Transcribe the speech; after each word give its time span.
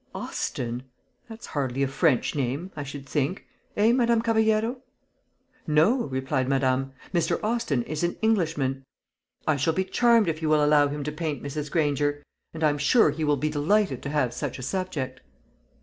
Austin! 0.15 0.81
That's 1.29 1.45
hardly 1.45 1.83
a 1.83 1.87
French 1.87 2.33
name, 2.33 2.71
I 2.75 2.81
should 2.81 3.07
think 3.07 3.45
eh, 3.77 3.91
Madame 3.93 4.23
Caballero?" 4.23 4.81
"No," 5.67 6.05
replied 6.05 6.49
Madame; 6.49 6.93
"Mr. 7.13 7.39
Austin 7.43 7.83
is 7.83 8.03
an 8.03 8.15
Englishman. 8.23 8.83
I 9.45 9.57
shall 9.57 9.73
be 9.73 9.83
charmed 9.85 10.27
if 10.27 10.41
you 10.41 10.49
will 10.49 10.65
allow 10.65 10.87
him 10.87 11.03
to 11.03 11.11
paint 11.11 11.43
Mrs. 11.43 11.69
Granger; 11.69 12.23
and 12.51 12.63
I'm 12.63 12.79
sure 12.79 13.11
he 13.11 13.23
will 13.23 13.37
be 13.37 13.49
delighted 13.51 14.01
to 14.01 14.09
have 14.09 14.33
such 14.33 14.57
a 14.57 14.63
subject." 14.63 15.21